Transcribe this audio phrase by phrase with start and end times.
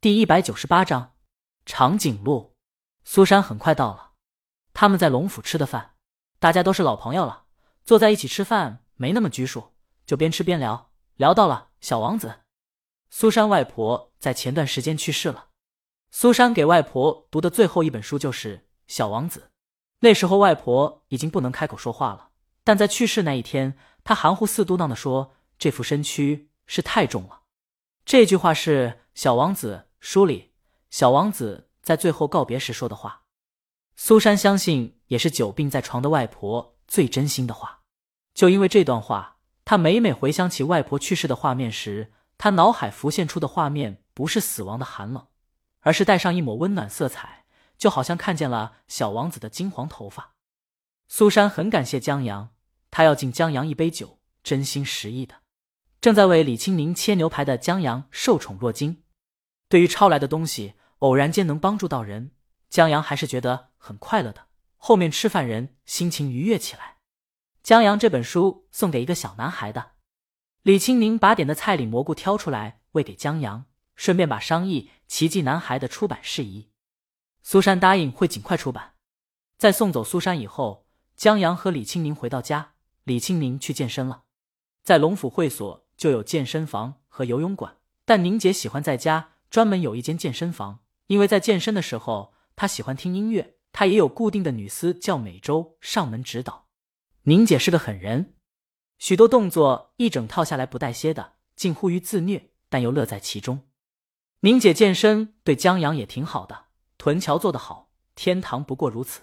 [0.00, 1.16] 第一百九十八章
[1.66, 2.54] 长颈鹿。
[3.02, 4.12] 苏珊很快到了，
[4.72, 5.96] 他们在龙府吃的饭，
[6.38, 7.46] 大家都是老朋友了，
[7.84, 9.72] 坐在一起吃饭没那么拘束，
[10.06, 12.42] 就边吃边聊，聊到了小王子。
[13.10, 15.48] 苏珊外婆在前段时间去世了，
[16.12, 19.40] 苏珊给外婆读的最后一本书就是《小王子》，
[19.98, 22.28] 那时候外婆已经不能开口说话了，
[22.62, 27.42] 但在去世那一天，她含糊似嘟囔的说：“这副身躯是太重了。”
[28.06, 30.52] 这句话是《小王子》书里
[30.88, 33.24] 小王子在最后告别时说的话。
[33.94, 37.82] 苏珊相信，也是久病在床的外婆最真心的话。
[38.32, 45.26] 就因为这段话，她每每回想起外婆去世的画面时，她脑海浮现出的画面不是死亡的寒冷，
[45.80, 47.44] 而是带上一抹温暖色彩，
[47.76, 50.36] 就好像看见了小王子的金黄头发。
[51.06, 52.54] 苏珊很感谢江阳，
[52.90, 55.34] 她要敬江阳一杯酒，真心实意的。
[56.00, 59.02] 正在为李清宁切牛排的江阳受宠若惊，
[59.68, 62.32] 对于抄来的东西偶然间能帮助到人，
[62.68, 64.46] 江阳还是觉得很快乐的。
[64.76, 66.98] 后面吃饭人心情愉悦起来。
[67.62, 69.92] 江阳这本书送给一个小男孩的，
[70.62, 76.70] 李清宁把点的菜里蘑菇挑出来喂给江阳，顺便把商议奇迹男孩的出版事宜。
[77.42, 78.94] 苏珊答应会尽快出版。
[79.58, 84.22] 在送走苏珊以后，江阳和李清宁回到家，李清宁去健身了，
[84.82, 85.84] 在龙府会所。
[85.98, 93.56] 就有健身房和游泳馆，但宁姐喜欢在家专门有一间健身房，因为在健身的时候，他喜欢听音乐。
[93.70, 96.68] 他也有固定的女司叫每周上门指导。
[97.24, 98.34] 宁姐是个狠人，
[98.98, 103.68] 许多动作一整套下来不带歇的，近乎于自虐，但又乐在其中。
[104.40, 106.64] 宁姐健身对江阳也挺好的，
[106.96, 109.22] 臀桥做得好，天堂不过如此。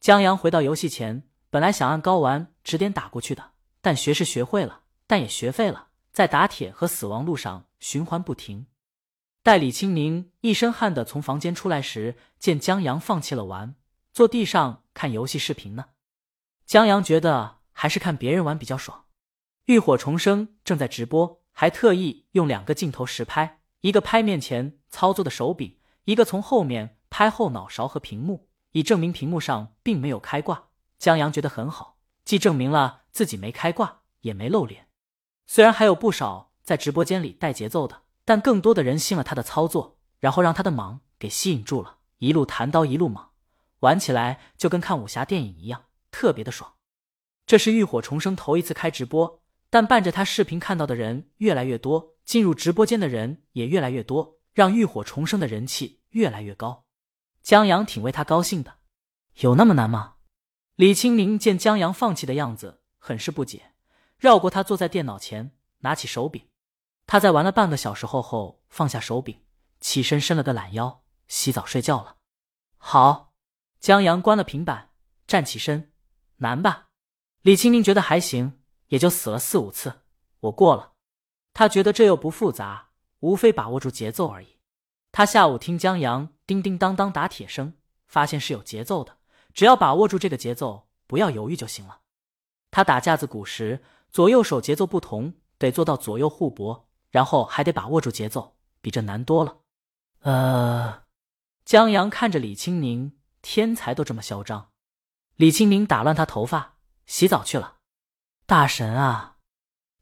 [0.00, 3.52] 江阳回到游戏前，本来想按睾丸指点打过去的，
[3.82, 4.82] 但学是学会了。
[5.06, 8.66] 但也学废了，在打铁和死亡路上循环不停。
[9.42, 13.74] 待李清明一身汗的从房间出来时，见江阳放弃了玩，
[14.12, 15.86] 坐地上看游戏视频呢。
[16.66, 19.06] 江阳觉得还是看别人玩比较爽。
[19.64, 30.68] 浴火重生正在直播，还特意用两个镜头实拍，一个拍面前操作的手柄，一个从后面拍后脑勺和屏幕，以证明屏幕上并没有开挂。
[30.98, 34.88] 江阳觉得很好，既证明了自己没开挂，也没露脸。
[35.46, 43.32] 虽然还有不少在直播间里带节奏的，但更多的人信了他的操作，然后让他的莽给吸引住了，一路弹刀一路莽，
[43.80, 46.74] 玩起来就跟看武侠电影一样，特别的爽。
[47.44, 56.84] 这是浴火重生头一次开直播，但伴着他视频看到的人越来越多，进入直播间的人也越来越多，让浴火重生的人气越来越高。
[57.42, 58.76] 江阳挺为他高兴的，
[59.40, 60.14] 有那么难吗？
[60.76, 63.72] 李清明见江阳放弃的样子，很是不解。
[64.18, 66.44] 绕过他，坐在电脑前，拿起手柄。
[67.12, 69.42] 他在玩了半个小时后后放下手柄，
[69.80, 72.18] 起身伸了个懒腰，洗澡睡觉了。
[72.78, 73.32] 好，
[73.80, 74.92] 江阳关了平板，
[75.26, 75.92] 站起身。
[76.36, 76.90] 难吧？
[77.42, 78.60] 李清宁觉得还行，
[78.90, 80.02] 也就死了四五次，
[80.38, 80.92] 我过了。
[81.52, 84.60] 他觉得这又不复杂，无非把握住节奏而已。
[85.10, 87.74] 他下午听江阳叮叮当当打铁声，
[88.06, 89.16] 发现是有节奏的，
[89.52, 92.02] 只要把握住这个节奏，不要犹豫就行了。
[92.70, 93.82] 他打架子鼓时。
[94.12, 99.58] 左右手节奏不同，得做到左右互搏，然后还得把握住节奏，比这难多了。
[100.20, 101.02] 呃，
[101.64, 104.70] 江阳看着李清宁，天才都这么嚣张。
[105.36, 106.76] 李清宁打乱他头发，
[107.06, 107.78] 洗澡去了。
[108.46, 109.36] 大神啊！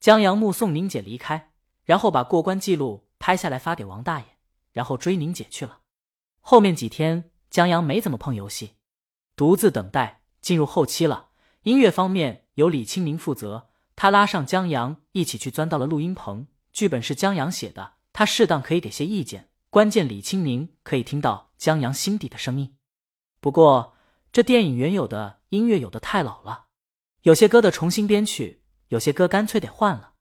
[0.00, 1.52] 江阳目送宁姐离开，
[1.84, 4.38] 然后把过关记录拍下来发给王大爷，
[4.72, 5.80] 然后追宁姐去了。
[6.40, 8.76] 后面几天，江阳没怎么碰游戏，
[9.34, 11.30] 独自等待进入后期了。
[11.62, 13.70] 音乐方面由李清明负责。
[13.96, 16.46] 他拉上江阳一起去，钻到了录音棚。
[16.76, 19.48] 剧本是江阳写的，他适当可以给些意见。
[19.70, 22.76] 关键李清明可以听到江阳心底的声音。
[23.40, 23.94] 不过
[24.30, 26.66] 这电影原有的音乐有的太老了，
[27.22, 30.12] 有些歌的重新编曲，有些歌干脆得换了。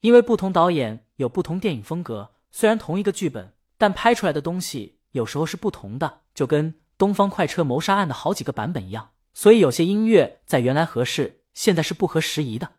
[0.00, 9.10] 因为不同导演有不同电影风格，虽然同一个剧本，但拍出来的东西有时候是不同的，就跟《东方快车谋杀案》的好几个版本一样。
[9.34, 12.72] 所以有些音乐在原来合适，现在是不合时宜的。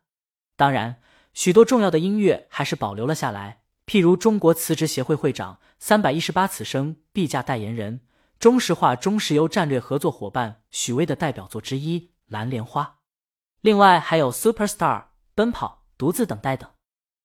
[0.55, 0.99] 当然，
[1.33, 8.01] 许多重要的音乐还是保留了下来，譬如中国辞职协会会长三百一十八此生必嫁代言人、
[8.39, 12.83] 中石化、中石油战略合作伙伴许巍的代表作之一《蓝莲花》，
[13.61, 14.77] 另外还有《Superstar》、
[15.35, 15.67] 《奔跑》、
[15.97, 16.69] 《独自等待》等。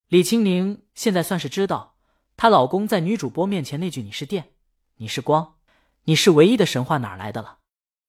[0.09, 1.97] 李清宁现在算是知道，
[2.37, 4.53] 她老公在女主播面前那句“你是电，
[4.97, 5.57] 你是光，
[6.05, 7.59] 你是唯一的神话”哪来的了。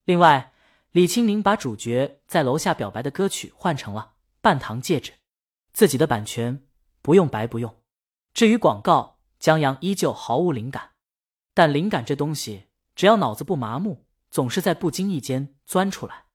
[0.03, 0.51] 另外，
[0.91, 4.11] 李清宁把主角在楼下表白的歌曲换成了。
[4.41, 5.13] 半糖戒指，
[5.75, 6.65] 自己的版权
[7.01, 7.81] 不用白不用。
[8.33, 10.91] 至于广告，江阳依旧毫无灵感。
[11.53, 16.27] 但灵感这东西，只要脑子不麻木，总是在不经意间钻出来。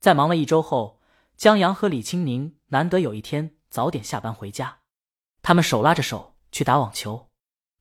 [0.00, 1.00] 在忙了一周后，
[1.36, 4.80] 江阳和李青宁难得有一天早点下班回家，
[5.40, 7.28] 他们手拉着手去打网球。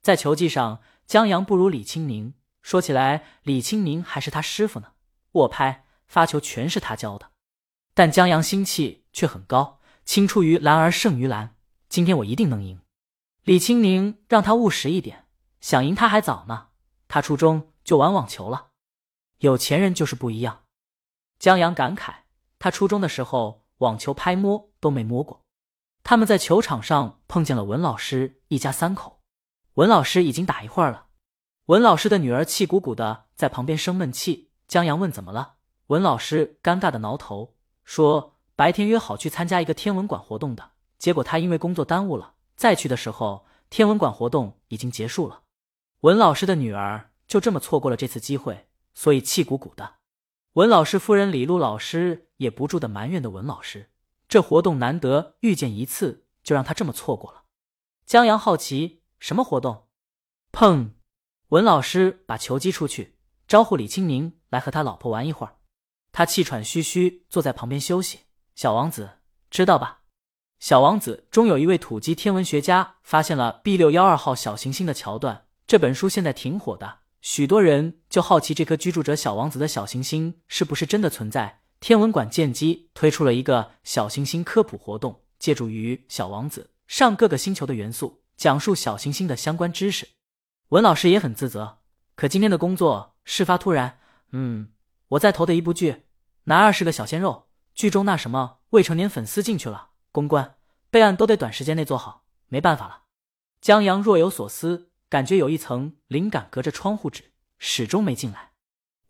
[0.04, 2.36] 在球技上，江阳不如李青宁。
[2.62, 4.92] 说起来，李青宁还是他师傅呢，
[5.32, 7.32] 握拍、发球全是他教的。
[7.96, 11.56] 但江阳心气却很高，青出于蓝而胜于蓝。
[11.88, 12.82] 今天我一定能赢。
[13.44, 15.26] 李青宁让他务实一点，
[15.60, 16.68] 想赢他还早呢。
[17.08, 18.68] 他初中就玩网球了，
[19.40, 20.64] 有钱人就是不一样。
[21.40, 22.14] 江阳感慨，
[22.60, 25.46] 他初中的时候网球拍摸都没摸过。
[26.04, 29.22] 他们在球场上碰见了文老师一家三口，
[29.74, 31.08] 文老师已经打一会儿了。
[31.66, 34.52] 文老师的女儿气鼓鼓的在旁边生闷气。
[34.68, 35.56] 江阳问怎么了，
[35.88, 42.34] 文老师尴尬的挠头说：“白天约好去参加一个天文馆活动的，结果他因为工作耽误了。
[42.58, 45.44] 再去的时候，天文馆活动已经结束了。
[46.02, 50.00] 文老师的女儿就这么错过了这次机会，所以气鼓鼓的。
[50.56, 53.92] 文老师夫人李璐老师也不住的埋怨的文老师，
[54.28, 57.44] 这活动难得遇见一次，就让他这么错过了。
[58.06, 59.88] 江阳好奇什么活动？
[60.52, 60.90] 砰。
[61.48, 63.16] 文老师把球击出去，
[63.48, 65.56] 招呼李青明来和他老婆玩一会儿。
[66.12, 68.20] 他气喘吁吁坐在旁边休息。
[68.60, 69.12] 小王子
[69.50, 70.02] 知道吧？
[70.60, 75.46] 小王子中有一位土鸡天文学家发现了 B 六幺二号小行星的桥段。
[75.66, 81.62] 这本书现在挺火的，许多人就好奇这颗居住着小王子的小行星是不是真的存在。
[81.80, 90.06] 天文馆建机推出了一个小行星科普活动，借助于小王子上各个星球的元素，讲述小行星的相关知识。
[90.68, 91.78] 文老师也很自责，
[92.16, 94.00] 可今天的工作事发突然。
[94.34, 94.74] 嗯，
[95.12, 96.04] 我在投的一部剧，
[96.44, 97.46] 男二是个小鲜肉，
[97.80, 100.58] 剧中那什么未成年粉丝进去了，公关
[100.90, 103.04] 备案都得短时间内做好，没办法了。
[103.62, 108.52] 江阳若有所思，感觉有一层灵感隔着窗户纸，始终没进来。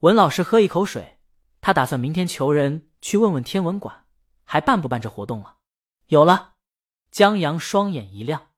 [0.01, 1.18] 文老师喝一口水，
[1.60, 4.06] 他打算明天求人去问问天文馆，
[4.44, 5.56] 还办不办这活动了。
[6.10, 6.54] 有了，
[7.10, 8.50] 江阳双眼一亮。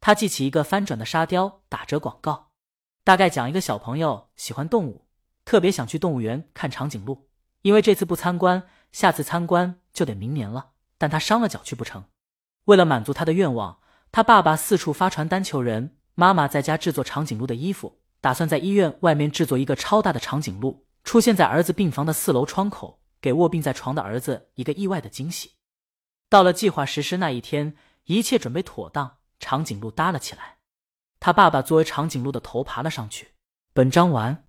[0.00, 2.52] 他记起一个翻转的沙雕打折广告，
[3.04, 5.06] 大概讲一个小朋友喜欢动物，
[5.44, 7.28] 特别想去动物园看长颈鹿，
[7.60, 10.70] 因为这次不参观，下次参观就得明年了。
[10.98, 12.04] 但他伤了脚去不成。
[12.66, 13.80] 为了满足他的愿望，
[14.12, 25.52] 他爸爸四处发传单求人，妈妈在家制作长颈鹿的衣服，打算在医院外面制作一个超大的长颈鹿，出现在儿子病房的四楼窗口，给卧病在床的儿子一个意外的惊喜。
[26.28, 29.16] 到了计划实施那一天，一切准备妥当。
[29.38, 30.58] 长颈鹿搭了起来，
[31.18, 33.32] 他爸爸作为长颈鹿的头爬了上去。
[33.72, 34.44] 本章完。